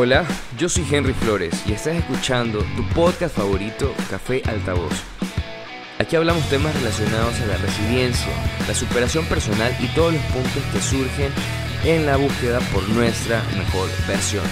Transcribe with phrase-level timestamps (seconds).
[0.00, 0.24] Hola,
[0.56, 4.92] yo soy Henry Flores y estás escuchando tu podcast favorito, Café Altavoz.
[5.98, 8.32] Aquí hablamos temas relacionados a la resiliencia,
[8.68, 11.32] la superación personal y todos los puntos que surgen
[11.84, 14.44] en la búsqueda por nuestra mejor versión.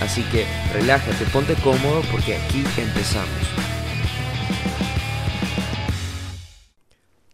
[0.00, 3.50] Así que relájate, ponte cómodo porque aquí empezamos.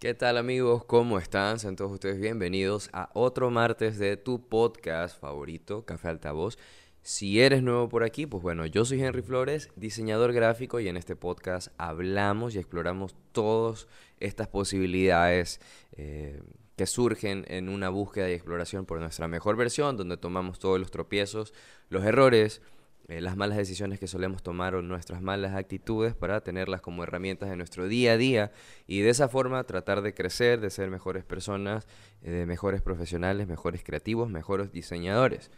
[0.00, 0.84] ¿Qué tal amigos?
[0.84, 1.60] ¿Cómo están?
[1.60, 6.58] Sean todos ustedes bienvenidos a otro martes de tu podcast favorito, Café Altavoz.
[7.06, 10.96] Si eres nuevo por aquí, pues bueno, yo soy Henry Flores, diseñador gráfico y en
[10.96, 13.86] este podcast hablamos y exploramos todas
[14.18, 15.60] estas posibilidades
[15.92, 16.42] eh,
[16.74, 20.90] que surgen en una búsqueda y exploración por nuestra mejor versión, donde tomamos todos los
[20.90, 21.54] tropiezos,
[21.90, 22.60] los errores,
[23.06, 27.48] eh, las malas decisiones que solemos tomar o nuestras malas actitudes para tenerlas como herramientas
[27.48, 28.50] de nuestro día a día
[28.88, 31.86] y de esa forma tratar de crecer, de ser mejores personas,
[32.22, 35.52] eh, mejores profesionales, mejores creativos, mejores diseñadores.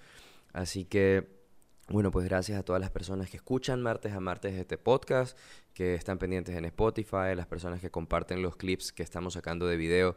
[0.52, 1.37] Así que
[1.88, 5.38] bueno, pues gracias a todas las personas que escuchan martes a martes este podcast,
[5.72, 9.76] que están pendientes en Spotify, las personas que comparten los clips que estamos sacando de
[9.76, 10.16] video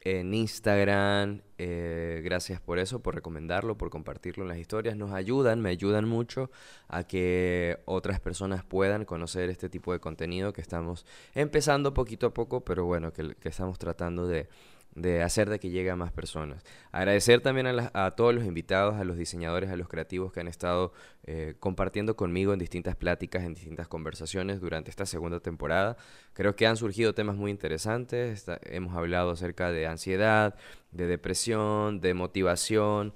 [0.00, 1.42] en Instagram.
[1.58, 4.96] Eh, gracias por eso, por recomendarlo, por compartirlo en las historias.
[4.96, 6.50] Nos ayudan, me ayudan mucho
[6.88, 12.34] a que otras personas puedan conocer este tipo de contenido que estamos empezando poquito a
[12.34, 14.48] poco, pero bueno, que estamos tratando de
[14.96, 16.64] de hacer de que llegue a más personas.
[16.90, 20.92] Agradecer también a, todos los invitados, a los diseñadores, a los creativos que han estado
[21.24, 25.98] eh, compartiendo conmigo en distintas pláticas, en distintas conversaciones durante esta segunda temporada.
[26.32, 28.46] Creo que han surgido temas muy interesantes.
[28.62, 30.56] hemos hablado acerca de ansiedad,
[30.92, 33.12] de depresión, de motivación,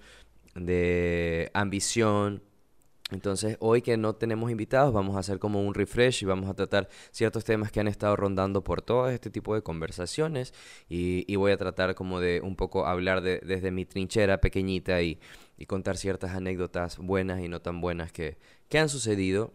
[0.55, 2.43] de ambición,
[3.11, 6.55] entonces, hoy que no tenemos invitados, vamos a hacer como un refresh y vamos a
[6.55, 10.55] tratar ciertos temas que han estado rondando por todo este tipo de conversaciones
[10.89, 15.19] y, voy a tratar como de un poco hablar de, desde mi trinchera pequeñita y,
[15.67, 18.39] contar ciertas anécdotas buenas y no tan buenas que,
[18.71, 19.53] que han sucedido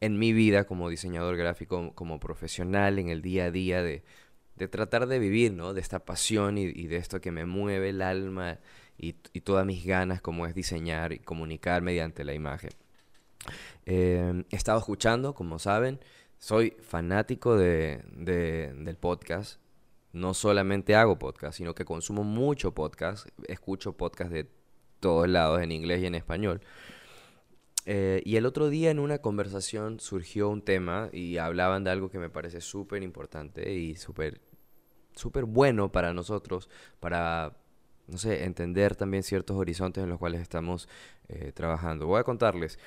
[0.00, 4.04] en mi vida como diseñador gráfico, como profesional, en el día a día de,
[4.54, 5.74] de tratar de vivir, ¿no?
[5.74, 8.58] De esta pasión y, y de esto que me mueve el alma
[8.98, 12.70] y, y todas mis ganas como es diseñar y comunicar mediante la imagen.
[13.86, 16.00] Eh, he estado escuchando, como saben,
[16.38, 19.60] soy fanático de, del podcast.
[20.12, 23.28] No solamente hago podcast, sino que consumo mucho podcast.
[23.46, 24.50] Escucho podcast de
[25.00, 26.60] todos lados, en inglés y en español.
[27.86, 32.10] Eh, y el otro día en una conversación surgió un tema y hablaban de algo
[32.10, 34.40] que me parece súper importante y súper
[35.18, 36.70] súper bueno para nosotros,
[37.00, 37.56] para,
[38.06, 40.88] no sé, entender también ciertos horizontes en los cuales estamos
[41.28, 42.06] eh, trabajando.
[42.06, 42.78] Voy a contarles.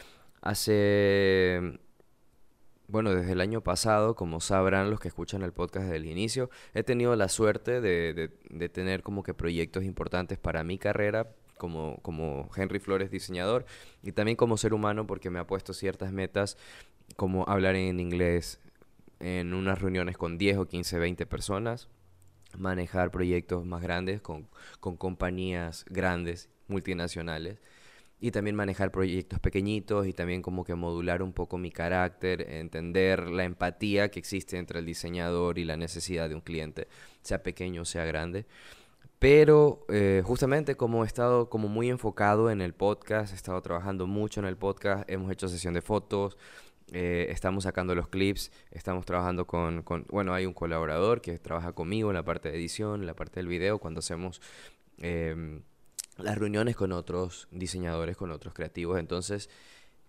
[0.41, 1.79] Hace,
[2.87, 6.49] bueno, desde el año pasado, como sabrán los que escuchan el podcast desde el inicio,
[6.73, 11.99] he tenido la suerte de, de, tener como que proyectos importantes para mi carrera, como,
[12.01, 13.65] como, Henry Flores diseñador
[14.01, 16.57] y también como ser humano porque me ha puesto ciertas metas
[17.17, 18.59] como hablar en inglés
[19.19, 21.87] en unas reuniones con 10 o 15, 20 personas,
[22.57, 24.47] manejar proyectos más grandes con,
[24.79, 27.59] con compañías grandes, multinacionales
[28.21, 33.27] y también manejar proyectos pequeñitos y también como que modular un poco mi carácter, entender
[33.27, 36.87] la empatía que existe entre el diseñador y la necesidad de un cliente,
[37.23, 38.45] sea pequeño o sea grande.
[39.17, 44.05] Pero eh, justamente como he estado como muy enfocado en el podcast, he estado trabajando
[44.05, 46.37] mucho en el podcast, hemos hecho sesión de fotos,
[46.91, 51.73] eh, estamos sacando los clips, estamos trabajando con, con, bueno, hay un colaborador que trabaja
[51.73, 54.41] conmigo en la parte de edición, en la parte del video, cuando hacemos...
[54.99, 55.63] Em,
[56.17, 58.99] las reuniones con otros diseñadores, con otros creativos.
[58.99, 59.49] Entonces,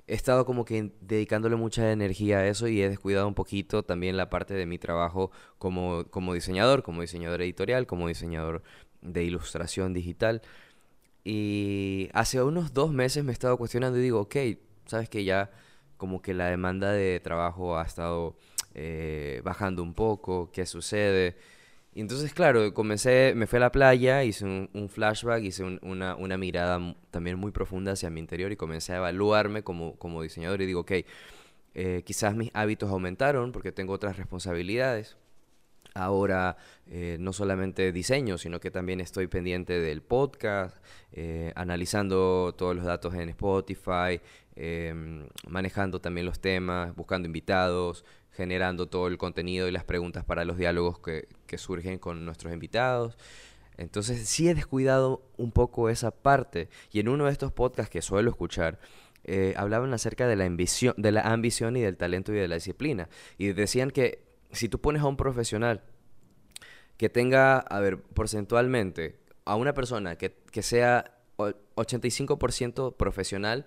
[0.07, 4.17] he estado como que dedicándole mucha energía a eso y he descuidado un poquito también
[4.17, 8.63] la parte de mi trabajo como, como diseñador, como diseñador editorial, como diseñador
[9.01, 10.43] de ilustración digital.
[11.25, 14.37] Y hace unos dos meses me he estado cuestionando y digo, ok,
[14.87, 15.51] sabes que ya
[15.97, 18.37] como que la demanda de trabajo ha estado
[18.75, 21.37] eh, bajando un poco, ¿qué sucede?
[21.95, 26.39] Y entonces, claro, comencé, me fui a la playa, hice un, flashback, hice una, una,
[26.39, 30.67] mirada también muy profunda hacia mi interior y comencé a evaluarme como, como diseñador y
[30.67, 30.93] digo, ok,
[31.75, 35.17] eh, quizás mis hábitos aumentaron porque tengo otras responsabilidades.
[35.95, 36.57] Ahora
[36.87, 40.77] eh, no solamente diseño, sino que también estoy pendiente del podcast,
[41.13, 44.21] eh, analizando todos los datos en Spotify,
[44.57, 50.45] em, manejando también los temas, buscando invitados, generando todo el contenido y las preguntas para
[50.45, 51.27] los diálogos que,
[51.59, 53.19] surgen con nuestros invitados.
[53.77, 56.69] Entonces sí he descuidado un poco esa parte.
[56.91, 58.79] Y en uno de estos podcasts que suelo escuchar,
[59.25, 62.55] eh, hablaban acerca de la, ambición, de la ambición y del talento y de la
[62.55, 63.09] disciplina.
[63.37, 65.83] Y decían que si tú pones a un profesional
[66.97, 73.67] que tenga, a ver, porcentualmente, a una persona que, que sea 85% profesional,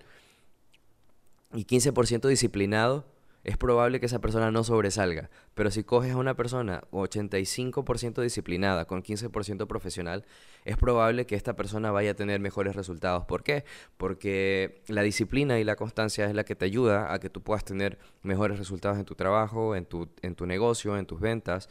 [1.54, 3.06] y 15% disciplinado,
[3.46, 5.30] es probable que esa persona no sobresalga.
[5.54, 10.24] Pero si coges a una persona 85% disciplinada con 15% profesional,
[10.64, 13.24] es probable que esta persona vaya a tener mejores resultados.
[13.26, 13.64] ¿Por qué?
[13.98, 17.64] Porque la disciplina y la constancia es la que te ayuda a que tú puedas
[17.64, 21.68] tener mejores resultados en tu trabajo, en tu, en tu negocio, en tus ventas.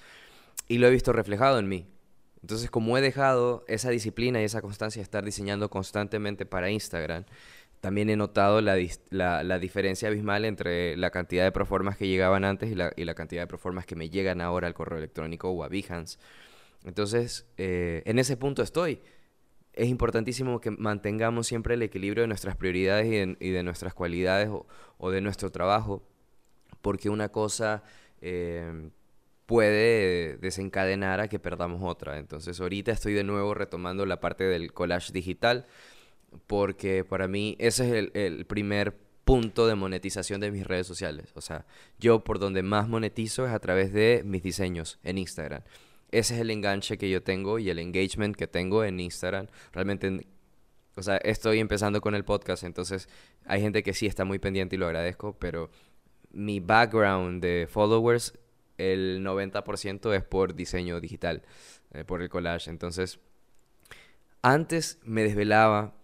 [0.70, 1.88] Y lo he visto reflejado en mí.
[2.42, 7.26] Entonces, como he dejado esa disciplina y esa constancia de estar diseñando constantemente para Instagram,
[7.86, 8.76] también he notado la,
[9.12, 13.14] la, diferencia abismal entre la cantidad de proformas que llegaban antes y la, y la,
[13.14, 16.18] cantidad de proformas que me llegan ahora al correo electrónico o a Behance.
[16.84, 19.02] Entonces, eh, en ese punto estoy.
[19.74, 23.06] Es importantísimo que mantengamos siempre el equilibrio de nuestras prioridades
[23.40, 24.50] y de, nuestras cualidades
[24.98, 26.02] o, de nuestro trabajo,
[26.82, 27.84] porque una cosa
[28.20, 28.90] eh,
[29.46, 32.18] puede desencadenar a que perdamos otra.
[32.18, 35.68] Entonces, ahorita estoy de nuevo retomando la parte del collage digital
[36.48, 41.32] porque para mí ese es el, primer punto de monetización de mis redes sociales.
[41.36, 41.66] O sea,
[42.00, 45.64] yo por donde más monetizo es a través de mis diseños en Instagram.
[46.12, 49.48] Ese es el enganche que yo tengo y el engagement que tengo en Instagram.
[49.74, 50.28] Realmente,
[50.96, 53.10] o sea, estoy empezando con el podcast, entonces
[53.46, 55.70] hay gente que sí está muy pendiente y lo agradezco, pero
[56.32, 58.38] mi background de followers,
[58.78, 61.42] el 90% es por diseño digital,
[61.94, 62.70] eh, por el collage.
[62.70, 63.20] Entonces,
[64.42, 65.96] antes me desvelaba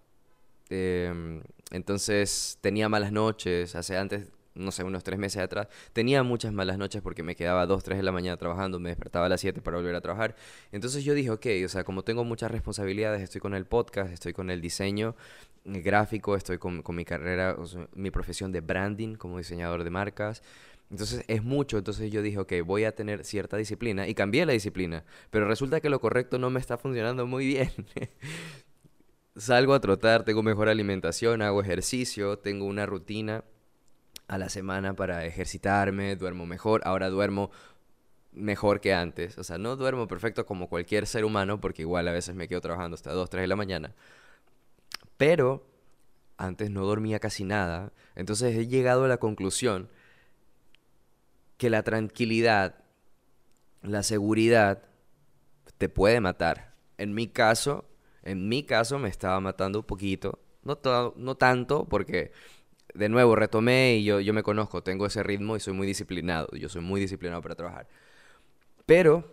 [0.72, 6.54] Em, entonces tenía malas noches, hace antes, no sé, unos tres meses atrás, tenía muchas
[6.54, 9.42] malas noches porque me quedaba dos, tres de la mañana trabajando, me despertaba a las
[9.42, 10.36] 7 para volver a trabajar.
[10.72, 14.34] Entonces yo dije, ok, o sea, como tengo muchas responsabilidades, estoy con el podcast, estoy
[14.34, 15.16] con el diseño
[15.66, 17.56] gráfico, estoy con, con mi carrera,
[17.94, 20.42] mi profesión de branding como diseñador de marcas.
[20.90, 24.54] Entonces es mucho, entonces yo dije, ok, voy a tener cierta disciplina y cambié la
[24.54, 27.72] disciplina, pero resulta que lo correcto no me está funcionando muy bien.
[29.36, 33.44] salgo a trotar, tengo mejor alimentación, hago ejercicio, tengo una rutina
[34.28, 37.52] a la semana para ejercitarme, duermo mejor, ahora duermo
[38.32, 42.14] mejor que antes, o sea, no duermo perfecto como cualquier ser humano, porque igual a
[42.14, 43.94] veces me quedo trabajando hasta 2, 3 de la mañana,
[45.18, 45.68] pero
[46.38, 49.90] antes no dormía casi nada, entonces he llegado a la conclusión
[51.58, 52.84] que la tranquilidad,
[53.82, 54.84] la seguridad,
[55.78, 56.74] te puede matar.
[56.98, 57.86] En mi caso,
[58.24, 62.32] en mi caso me estaba matando un poquito, no, tanto, porque
[62.94, 66.50] de nuevo retomé y yo, yo me conozco, tengo ese ritmo y soy muy disciplinado,
[66.56, 67.88] yo soy muy disciplinado para trabajar.
[68.86, 69.24] Pero,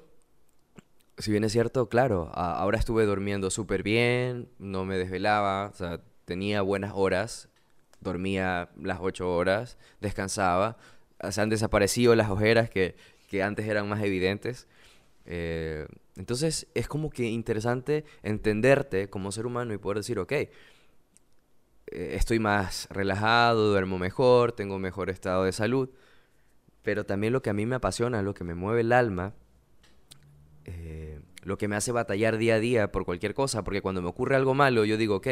[1.18, 5.72] si bien es cierto, claro, ahora estuve durmiendo súper bien, no me desvelaba,
[6.24, 7.48] tenía buenas horas,
[8.00, 10.76] dormía las ocho horas, descansaba,
[11.30, 12.96] se han desaparecido las ojeras que,
[13.28, 14.68] que antes eran más evidentes.
[15.30, 15.86] Eh,
[16.16, 20.48] entonces es como que interesante entenderte como ser humano y poder decir, ok, eh,
[21.86, 25.90] estoy más relajado, duermo mejor, tengo mejor estado de salud,
[26.82, 29.34] pero también lo que a mí me apasiona, lo que me mueve el alma,
[30.64, 34.08] eh, lo que me hace batallar día a día por cualquier cosa, porque cuando me
[34.08, 35.28] ocurre algo malo, yo digo, ok,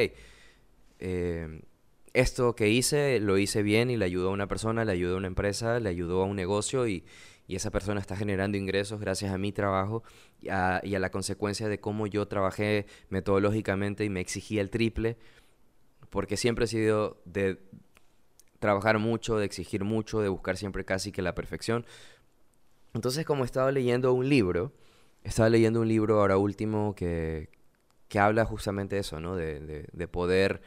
[2.13, 5.19] esto que hice, lo hice bien y le ayudó a una persona, le ayudó a
[5.19, 7.03] una empresa, le ayudó a un negocio y,
[7.49, 10.03] y esa persona está generando ingresos gracias a mi trabajo
[10.41, 15.17] y a, la consecuencia de cómo yo trabajé metodológicamente y me exigía el triple,
[16.11, 17.59] porque siempre he sido de
[18.59, 21.87] trabajar mucho, de exigir mucho, de buscar siempre casi que la perfección.
[22.95, 24.73] Entonces, como estaba leyendo un libro,
[25.23, 27.51] estaba leyendo un libro ahora último que,
[28.09, 29.37] que habla justamente de eso, ¿no?
[29.37, 30.63] De, de, poder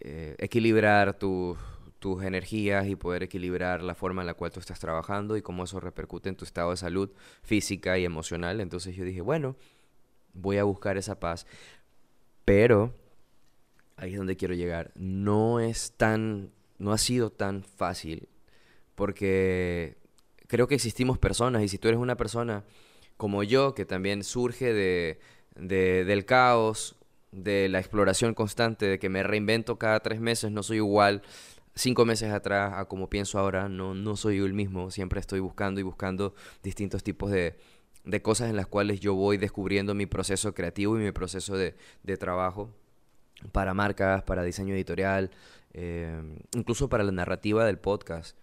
[0.00, 1.56] eh, equilibrar tu,
[2.02, 5.62] tus energías y poder equilibrar la forma en la cual tú estás trabajando y cómo
[5.62, 7.10] eso repercute en tu estado de salud
[7.44, 8.60] física y emocional.
[8.60, 9.54] Entonces yo dije, bueno,
[10.34, 11.46] voy a buscar esa paz.
[12.44, 12.92] Pero
[13.96, 14.90] ahí es donde quiero llegar.
[14.96, 18.28] No es tan, no ha sido tan fácil
[18.96, 19.96] porque
[20.48, 22.64] creo que existimos personas y si tú eres una persona
[23.16, 25.20] como yo que también surge de,
[25.54, 26.96] de, del caos,
[27.30, 31.22] de la exploración constante, de que me reinvento cada tres meses, no soy igual
[31.74, 35.40] cinco meses atrás a como pienso ahora, no, no soy yo el mismo, siempre estoy
[35.40, 37.56] buscando y buscando distintos tipos de,
[38.04, 41.74] de cosas en las cuales yo voy descubriendo mi proceso creativo y mi proceso de,
[42.02, 42.70] de trabajo
[43.52, 45.30] para marcas, para diseño editorial,
[45.72, 46.20] eh,
[46.54, 48.36] incluso para la narrativa del podcast.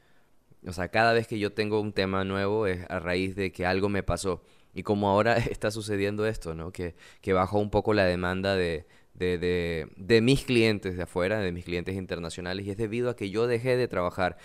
[0.68, 3.66] O sea, cada vez que yo tengo un tema nuevo es a raíz de que
[3.66, 4.44] algo me pasó.
[4.74, 6.72] Y como ahora está sucediendo esto, ¿no?
[6.72, 8.88] Que, que bajó un poco la demanda de,
[9.20, 13.30] de, de, mis clientes de afuera, de mis clientes internacionales, y es debido a que
[13.30, 14.38] yo dejé de trabajar.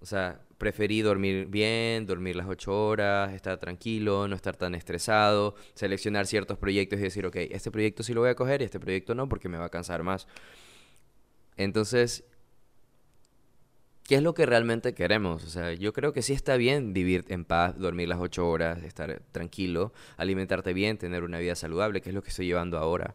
[0.00, 5.54] O sea, preferí dormir bien, dormir las ocho horas, estar tranquilo, no estar tan estresado,
[5.74, 8.78] seleccionar ciertos proyectos y decir, ok, este proyecto sí lo voy a coger y este
[8.78, 10.26] proyecto no porque me va a cansar más.
[11.56, 12.24] Entonces,
[14.04, 15.44] qué es lo que realmente queremos.
[15.44, 18.82] O sea, yo creo que sí está bien vivir en paz, dormir las ocho horas,
[18.82, 23.14] estar tranquilo, alimentarte bien, tener una vida saludable, que es lo que estoy llevando ahora.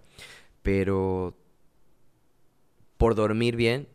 [0.62, 1.38] Pero
[2.98, 3.88] por dormir bien,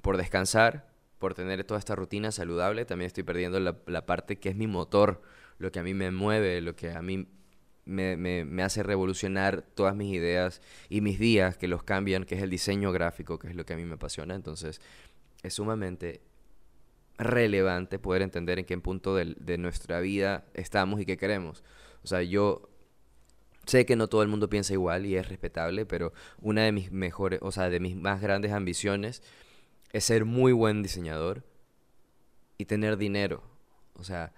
[0.00, 4.56] por descansar, por tener toda esta rutina saludable, también estoy perdiendo la, parte que es
[4.56, 5.22] mi motor,
[5.58, 7.26] lo que a mí me mueve, lo que a mí
[7.84, 12.50] me, hace revolucionar todas mis ideas y mis días, que los cambian, que es el
[12.50, 14.34] diseño gráfico, que es lo que a mí me apasiona.
[14.34, 14.80] Entonces,
[15.42, 16.20] es sumamente
[17.16, 21.64] relevante poder entender en qué punto de, de nuestra vida estamos y qué queremos.
[22.02, 22.68] O sea, yo
[23.66, 26.92] sé que no todo el mundo piensa igual y es respetable, pero una de mis
[26.92, 29.22] mejores, o sea, de mis más grandes ambiciones
[29.92, 31.44] es ser muy buen diseñador
[32.58, 33.42] y tener dinero.
[33.94, 34.32] O sea,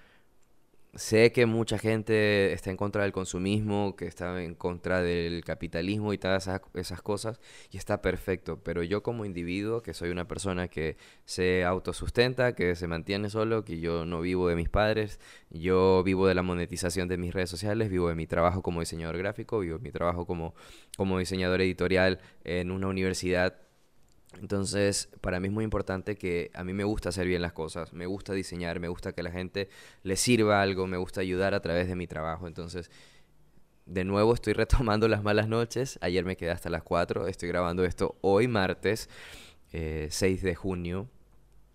[0.96, 6.14] Sé que mucha gente está en contra del consumismo, que está en contra del capitalismo
[6.14, 7.38] y todas esas, cosas,
[7.70, 12.74] y está perfecto, pero yo como individuo, que soy una persona que se autosustenta, que
[12.76, 17.08] se mantiene solo, que yo no vivo de mis padres, yo vivo de la monetización
[17.08, 20.26] de mis redes sociales, vivo de mi trabajo como diseñador gráfico, vivo de mi trabajo
[20.26, 20.54] como,
[20.96, 23.65] como diseñador editorial en una universidad
[24.40, 27.92] entonces, para mí es muy importante que a mí me gusta hacer bien las cosas,
[27.92, 29.68] me gusta diseñar, me gusta que la gente
[30.02, 32.46] le sirva algo, me gusta ayudar a través de mi trabajo.
[32.46, 32.90] Entonces,
[33.86, 35.98] de nuevo estoy retomando las malas noches.
[36.02, 39.08] Ayer me quedé hasta las 4, estoy grabando esto hoy martes,
[39.70, 41.08] 6 eh, de junio.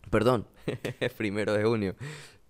[0.10, 0.48] Perdón,
[1.18, 1.96] primero de junio.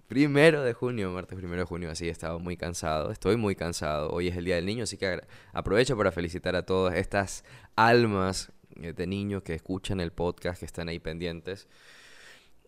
[0.08, 4.10] Primero de junio, martes primero de junio, así he estado muy cansado, estoy muy cansado.
[4.10, 5.22] Hoy es el Día del Niño, así que
[5.54, 7.46] aprovecho para felicitar a todas estas
[7.78, 8.52] almas
[8.82, 11.68] de niños que escuchan el podcast, que están ahí pendientes.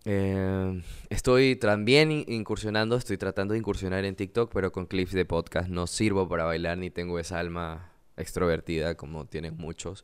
[0.06, 5.70] Eh, estoy también incursionando, estoy tratando de incursionar en TikTok, pero con clips de podcast.
[5.70, 10.04] No sirvo para bailar ni tengo esa alma extrovertida como tienen muchos.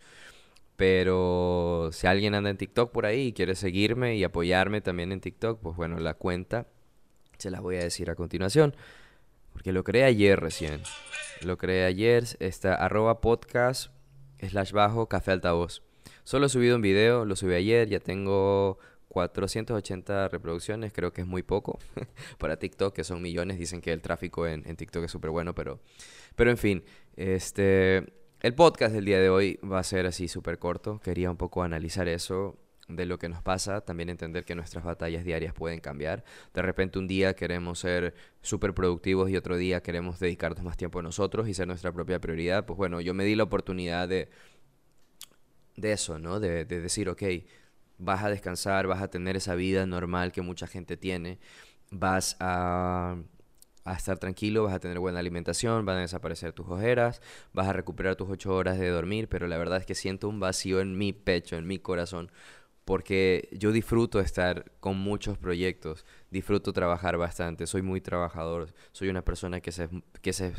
[0.75, 5.20] Pero si alguien anda en TikTok por ahí y quiere seguirme y apoyarme también en
[5.20, 6.68] TikTok, pues bueno, la cuenta
[7.38, 8.75] se las voy a decir a continuación.
[9.51, 10.82] Porque lo creé ayer recién.
[11.42, 13.92] Lo creé ayer, está arroba podcast
[14.39, 15.84] slash bajo café altavoz.
[16.29, 21.27] Solo he subido un video, lo subí ayer, ya tengo 480 reproducciones, creo que es
[21.27, 21.79] muy poco
[22.38, 25.79] para TikTok, que son millones, dicen que el tráfico en, TikTok es súper bueno, pero,
[26.36, 26.83] pero en fin,
[27.15, 31.38] este, el podcast del día de hoy va a ser así súper corto, quería un
[31.38, 35.79] poco analizar eso de lo que nos pasa, también entender que nuestras batallas diarias pueden
[35.79, 36.24] cambiar.
[36.53, 41.00] De repente un día queremos ser súper productivos y otro día queremos dedicarnos más tiempo
[41.00, 42.65] a nosotros y ser nuestra propia prioridad.
[42.65, 44.29] Pues bueno, yo me di la oportunidad de,
[45.79, 46.39] de eso, ¿no?
[46.39, 47.24] De, de decir, ok,
[48.00, 51.38] vas a descansar, vas a tener esa vida normal que mucha gente tiene,
[51.91, 53.17] vas a,
[53.83, 57.21] a, estar tranquilo, vas a tener buena alimentación, van a desaparecer tus ojeras,
[57.53, 60.39] vas a recuperar tus ocho horas de dormir, pero la verdad es que siento un
[60.39, 62.31] vacío en mi pecho, en mi corazón,
[62.86, 69.24] porque yo disfruto estar con muchos proyectos, disfruto trabajar bastante, soy muy trabajador, soy una
[69.24, 69.89] persona que se,
[70.21, 70.53] que se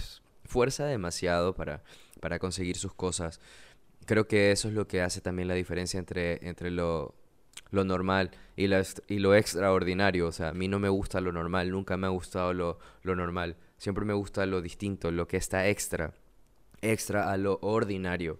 [0.44, 1.82] esfuerza demasiado para,
[2.20, 3.40] para conseguir sus cosas
[4.06, 7.14] creo que eso es lo que hace también la diferencia entre, entre lo,
[7.70, 8.66] lo normal y,
[9.08, 10.26] y lo extraordinario.
[10.26, 13.16] O sea, a mí no me gusta lo normal, nunca me ha gustado lo, lo
[13.16, 13.56] normal.
[13.78, 16.14] Siempre me gusta lo distinto, lo que está extra,
[16.82, 18.38] extra a lo ordinario.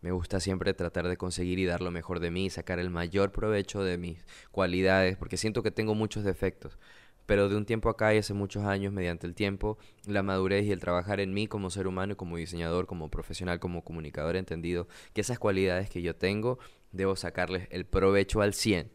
[0.00, 3.32] Me gusta siempre tratar de conseguir y dar lo mejor de mí, sacar el mayor
[3.32, 6.78] provecho de mis cualidades, porque siento que tengo muchos defectos
[7.28, 10.72] pero de un tiempo acá y hace muchos años, mediante el tiempo, la madurez y
[10.72, 14.88] el trabajar en mí como ser humano, como diseñador, como profesional, como comunicador, he entendido
[15.12, 16.58] que esas cualidades que yo tengo,
[16.90, 18.90] debo sacarles el provecho al 100.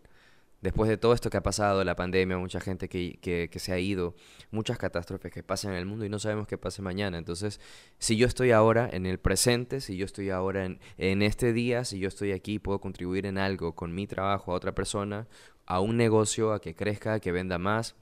[0.61, 3.77] Después de todo esto que ha pasado, la pandemia, mucha gente que, que, se ha
[3.77, 4.15] ido,
[4.49, 7.19] muchas catástrofes que pasan en el mundo y no sabemos qué pase mañana.
[7.19, 7.59] Entonces,
[7.99, 11.85] si yo estoy ahora en el presente, si yo estoy ahora en, en este día,
[11.85, 15.27] si yo estoy aquí, puedo contribuir en algo con mi trabajo a otra persona,
[15.67, 17.95] a un negocio, a que crezca, a que venda más,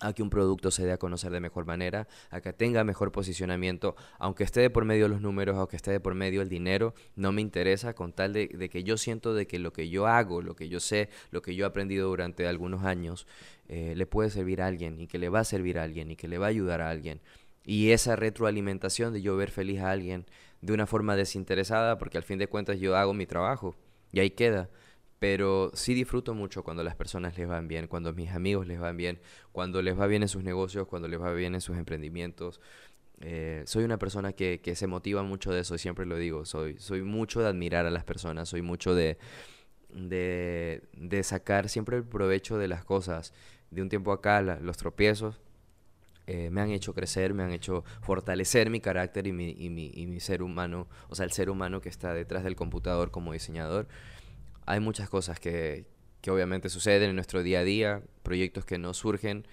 [0.00, 3.12] a que un producto se dé a conocer de mejor manera, a que tenga mejor
[3.12, 6.94] posicionamiento, aunque esté de por medio los números, aunque esté de por medio el dinero,
[7.16, 10.42] no me interesa con tal de, que yo siento de que lo que yo hago,
[10.42, 13.26] lo que yo sé, lo que yo he aprendido durante algunos años,
[13.68, 16.16] eh, le puede servir a alguien y que le va a servir a alguien y
[16.16, 17.20] que le va a ayudar a alguien.
[17.64, 20.24] Y esa retroalimentación de yo ver feliz a alguien
[20.60, 23.76] de una forma desinteresada, porque al fin de cuentas yo hago mi trabajo
[24.12, 24.70] y ahí queda
[25.20, 28.96] pero sí disfruto mucho cuando las personas les van bien, cuando mis amigos les van
[28.96, 29.20] bien,
[29.52, 32.58] cuando les va bien en sus negocios, cuando les va bien en sus emprendimientos.
[33.20, 36.46] Eh, soy una persona que, que, se motiva mucho de eso, y siempre lo digo,
[36.46, 39.18] soy, soy mucho de admirar a las personas, soy mucho de,
[39.90, 43.34] de, de sacar siempre el provecho de las cosas.
[43.70, 45.38] De un tiempo acá, los tropiezos
[46.26, 49.90] eh, me han hecho crecer, me han hecho fortalecer mi carácter y mi, y, mi,
[49.94, 53.34] y mi ser humano, o sea, el ser humano que está detrás del computador como
[53.34, 53.86] diseñador
[54.70, 55.84] hay muchas cosas que,
[56.20, 59.46] que obviamente suceden en nuestro día a día, proyectos que no surgen,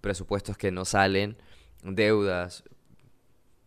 [0.00, 1.36] presupuestos que no salen,
[1.82, 2.64] deudas,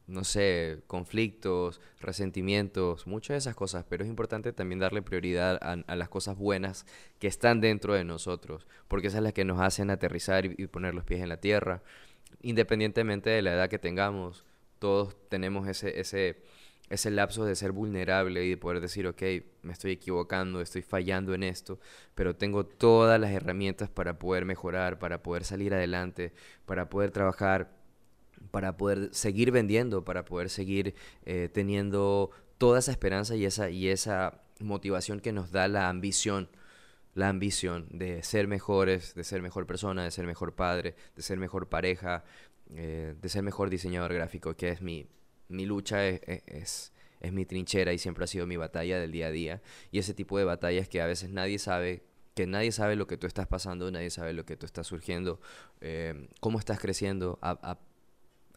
[0.07, 5.95] no sé, conflictos, resentimientos, muchas de esas cosas, pero es importante también darle prioridad a,
[5.95, 6.85] las cosas buenas
[7.19, 10.67] que están dentro de nosotros, porque esas son las que nos hacen aterrizar y, y,
[10.67, 11.83] poner los pies en la tierra,
[12.41, 14.45] independientemente de la edad que tengamos,
[14.79, 16.43] todos tenemos ese, ese,
[16.89, 19.22] ese lapso de ser vulnerable y de poder decir, ok,
[19.62, 21.79] me estoy equivocando, estoy fallando en esto,
[22.15, 26.34] pero tengo todas las herramientas para poder mejorar, para poder salir adelante,
[26.65, 27.75] para poder trabajar,
[28.51, 33.89] para poder seguir vendiendo, para poder seguir eh, teniendo toda esa esperanza y esa, y
[33.89, 36.50] esa motivación que nos da la ambición,
[37.13, 41.38] la ambición de ser mejores, de ser mejor persona, de ser mejor padre, de ser
[41.38, 42.24] mejor pareja,
[42.75, 45.08] eh, de ser mejor diseñador gráfico, que es mi,
[45.50, 49.27] mi lucha, es, es, es, mi trinchera y siempre ha sido mi batalla del día
[49.27, 49.62] a día.
[49.92, 52.04] Y ese tipo de batallas que a veces nadie sabe,
[52.36, 55.39] que nadie sabe lo que tú estás pasando, nadie sabe lo que tú estás surgiendo,
[55.82, 57.39] eh, cómo estás creciendo,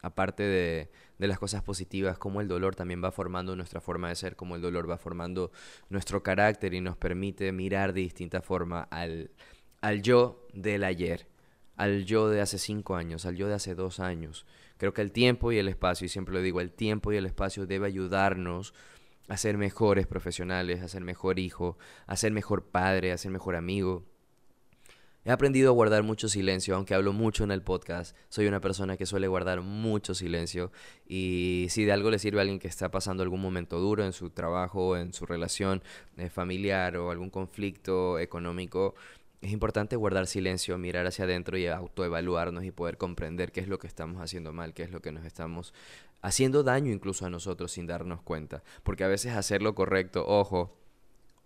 [0.01, 4.15] aparte de, de, las cosas positivas, cómo el dolor también va formando nuestra forma de
[4.15, 5.51] ser, cómo el dolor va formando
[5.89, 9.31] nuestro carácter y nos permite mirar de distinta forma al,
[9.81, 11.31] al yo del ayer
[11.81, 14.45] al yo de hace cinco años, al yo de hace dos años.
[14.81, 17.27] Creo que el tiempo y el espacio, y siempre lo digo, el tiempo y el
[17.27, 18.73] espacio debe ayudarnos
[19.27, 23.55] a ser mejores profesionales, a ser mejor hijo, a ser mejor padre, a ser mejor
[23.55, 24.03] amigo.
[25.23, 28.17] He aprendido a guardar mucho silencio, aunque hablo mucho en el podcast.
[28.29, 30.71] Soy una persona que suele guardar mucho silencio.
[31.05, 34.13] Y si de algo le sirve a alguien que está pasando algún momento duro en
[34.13, 35.83] su trabajo, en su relación
[36.17, 38.95] eh, familiar o algún conflicto económico,
[39.41, 43.79] es importante guardar silencio, mirar hacia adentro y autoevaluarnos y poder comprender qué es lo
[43.79, 45.73] que estamos haciendo mal, qué es lo que nos estamos
[46.21, 48.63] haciendo daño incluso a nosotros sin darnos cuenta.
[48.83, 50.77] Porque a veces hacer lo correcto, ojo,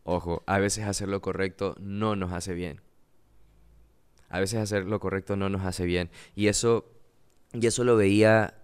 [0.04, 2.82] ojo, a veces hacer lo correcto no nos hace bien.
[4.28, 6.10] A veces hacer lo correcto no nos hace bien.
[6.36, 6.92] Y eso,
[7.53, 8.55] y eso lo veía,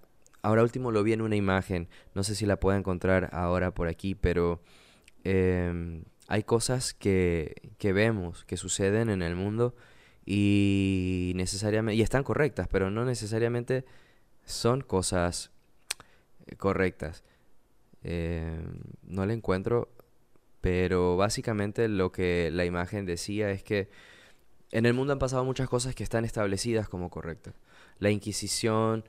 [0.41, 3.87] ahora último lo vi en una imagen, no sé si la puedo encontrar ahora por
[3.87, 4.61] aquí, pero...
[5.23, 9.75] Em, hay cosas que, que vemos, que suceden en el mundo
[10.25, 13.83] y necesariamente, y están correctas, pero no necesariamente
[14.45, 15.51] son cosas
[16.47, 17.25] eh, correctas.
[18.05, 18.63] Eh,
[19.03, 19.89] no la encuentro,
[20.61, 23.89] pero básicamente lo que la imagen decía es que
[24.71, 27.55] en el mundo han pasado muchas cosas que están establecidas como correctas.
[27.99, 29.03] La Inquisición,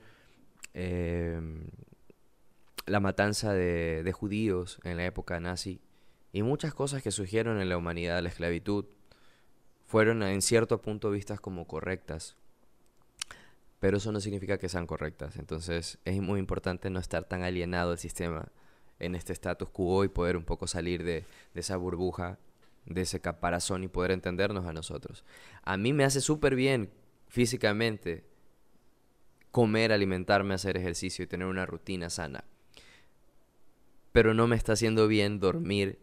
[0.73, 1.67] em,
[2.85, 5.79] la matanza de, de judíos en la época nazi,
[6.33, 8.85] y muchas cosas que surgieron en la humanidad, la esclavitud,
[9.85, 12.35] fueron en cierto punto vistas como correctas.
[13.79, 15.37] Pero eso no significa que sean correctas.
[15.37, 18.47] Entonces es muy importante no estar tan alienado al sistema
[18.97, 22.39] en este status quo y poder un poco salir de, de esa burbuja,
[22.85, 25.23] de ese caparazón y poder entendernos a nosotros.
[25.61, 26.89] A mí me hace súper bien
[27.27, 28.23] físicamente
[29.51, 32.43] comer, alimentarme, hacer ejercicio y tener una rutina sana.
[34.11, 35.99] Pero no me está haciendo bien dormir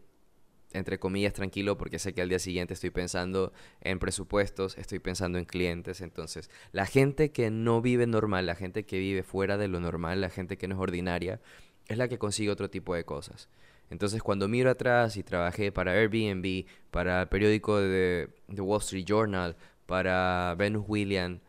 [0.72, 5.38] entre comillas, tranquilo porque sé que al día siguiente estoy pensando en presupuestos, estoy pensando
[5.38, 6.00] en clientes.
[6.00, 10.20] Entonces, la gente que no vive normal, la gente que vive fuera de lo normal,
[10.20, 11.40] la gente que no es ordinaria,
[11.88, 13.48] es la que consigue otro tipo de cosas.
[13.90, 19.04] Entonces, cuando miro atrás y trabajé para Airbnb, para el periódico de The Wall Street
[19.04, 19.56] Journal,
[19.86, 21.40] para Venus Williams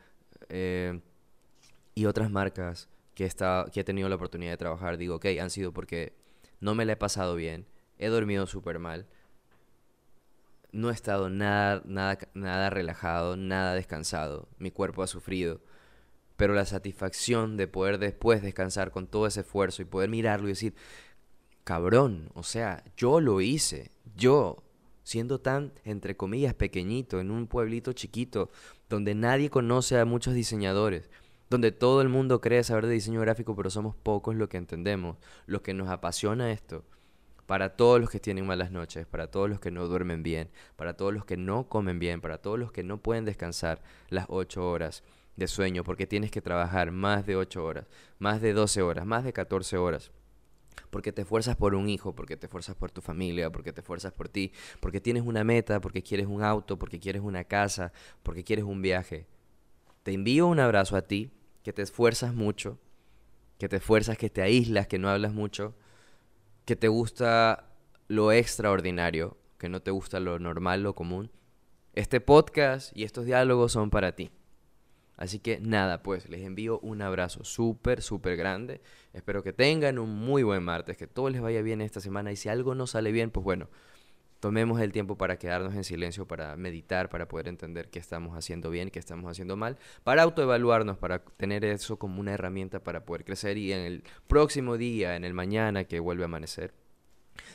[0.49, 0.99] eh,
[1.93, 5.51] y otras marcas que, está, que he tenido la oportunidad de trabajar, digo, ok, han
[5.51, 6.13] sido porque
[6.59, 7.67] no me la he pasado bien
[8.01, 9.07] he dormido súper mal,
[10.71, 15.61] no he estado nada, nada, nada relajado, nada descansado, mi cuerpo ha sufrido,
[16.35, 20.51] pero la satisfacción de poder después descansar con todo ese esfuerzo y poder mirarlo y
[20.51, 20.73] decir,
[21.63, 24.63] cabrón, o sea, yo lo hice, yo,
[25.03, 28.49] siendo tan, entre comillas, pequeñito, en un pueblito chiquito,
[28.89, 31.07] donde nadie conoce a muchos diseñadores,
[31.51, 35.17] donde todo el mundo cree saber de diseño gráfico, pero somos pocos los que entendemos,
[35.45, 36.83] los que nos apasiona esto
[37.51, 40.95] para todos los que tienen malas noches, para todos los que no duermen bien, para
[40.95, 44.69] todos los que no comen bien, para todos los que no pueden descansar las 8
[44.69, 45.03] horas
[45.35, 47.87] de sueño, porque tienes que trabajar más de 8 horas,
[48.19, 50.11] más de 12 horas, más de 14 horas.
[50.91, 54.13] Porque te esfuerzas por un hijo, porque te esfuerzas por tu familia, porque te esfuerzas
[54.13, 57.91] por ti, porque tienes una meta, porque quieres un auto, porque quieres una casa,
[58.23, 59.27] porque quieres un viaje.
[60.03, 61.33] Te envío un abrazo a ti,
[61.63, 62.79] que te esfuerzas mucho,
[63.57, 65.75] que te esfuerzas, que te aíslas, que no hablas mucho,
[66.65, 67.69] que te gusta
[68.07, 71.31] lo extraordinario, que no te gusta lo normal, lo común,
[71.93, 74.31] este podcast y estos diálogos son para ti.
[75.17, 78.81] Así que nada, pues les envío un abrazo súper, súper grande.
[79.13, 82.35] Espero que tengan un muy buen martes, que todo les vaya bien esta semana y
[82.35, 83.69] si algo no sale bien, pues bueno,
[84.41, 88.69] tomemos el tiempo para quedarnos en silencio, para meditar, para poder entender qué estamos haciendo
[88.69, 93.23] bien, qué estamos haciendo mal, para autoevaluarnos, para tener eso como una herramienta para poder
[93.23, 96.73] crecer y en el próximo día, en el mañana que vuelve a amanecer,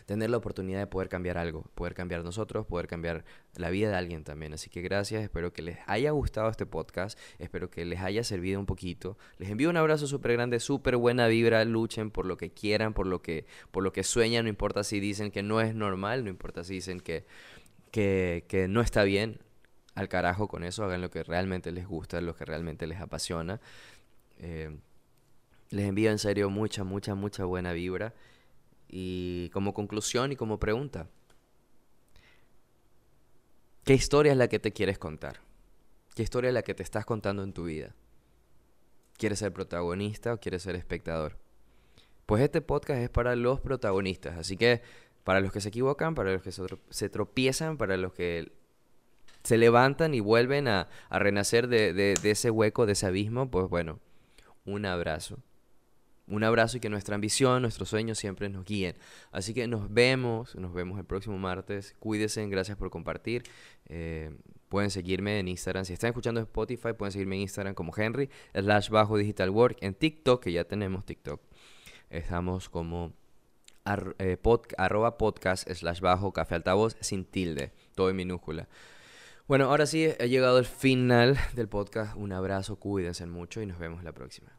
[0.06, 3.24] tener la oportunidad de poder cambiar algo, poder cambiar nosotros, poder cambiar
[3.56, 4.52] la vida de alguien también.
[4.54, 8.60] Así que gracias, espero que les haya gustado este podcast, espero que les haya servido
[8.60, 9.16] un poquito.
[9.38, 13.06] Les envío un abrazo súper grande, súper buena vibra, luchen por lo que quieran, por
[13.06, 16.30] lo que, por lo que sueñan, no importa si dicen que no es normal, no
[16.30, 17.26] importa si dicen que,
[17.90, 19.40] que, que no está bien,
[19.96, 23.60] al carajo con eso, hagan lo que realmente les gusta, lo que realmente les apasiona.
[24.38, 24.76] Eh,
[25.70, 28.14] les envío en serio mucha, mucha, mucha buena vibra.
[28.88, 31.08] Y como conclusión y como pregunta,
[33.84, 35.40] ¿qué historia es la que te quieres contar?
[36.14, 37.94] ¿Qué historia es la que te estás contando en tu vida?
[39.18, 41.36] ¿Quieres ser protagonista o quieres ser espectador?
[42.26, 44.82] Pues este podcast es para los protagonistas, así que
[45.24, 48.52] para los que se equivocan, para los que se tropiezan, para los que
[49.42, 54.00] se levantan y vuelven a, renacer de, ese hueco, de ese abismo, pues bueno,
[54.64, 55.38] un abrazo
[56.28, 58.96] un abrazo y que nuestra ambición, nuestros sueños siempre nos guíen.
[59.30, 61.94] Así que nos vemos, nos vemos el próximo martes.
[62.00, 63.44] Cuídense, gracias por compartir.
[63.86, 64.36] Eh,
[64.68, 65.84] pueden seguirme en Instagram.
[65.84, 69.78] Si están escuchando Spotify, pueden seguirme en Instagram como Henry, slash bajo digital work.
[69.80, 71.40] En TikTok, que ya tenemos TikTok,
[72.10, 73.12] estamos como
[74.18, 74.38] eh,
[74.78, 78.68] arroba podcast slash bajo café altavoz sin tilde, todo en minúscula.
[79.46, 82.16] Bueno, ahora sí, he llegado al final del podcast.
[82.16, 84.50] Un abrazo, cuídense mucho y nos vemos la próxima.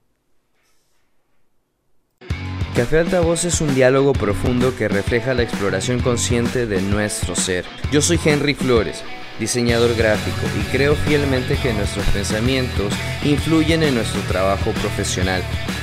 [2.78, 7.66] Café Altavoz es un diálogo profundo que refleja la exploración consciente de nuestro ser.
[7.92, 9.04] Yo soy Henry Flores,
[9.40, 15.42] diseñador gráfico, y creo fielmente que nuestros pensamientos influyen en nuestro trabajo profesional.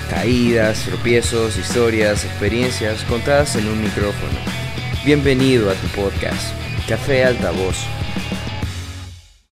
[0.08, 4.38] Caídas, tropiezos, historias, experiencias contadas en un micrófono.
[5.04, 6.54] Bienvenido a tu podcast,
[6.88, 7.88] Café Altavoz.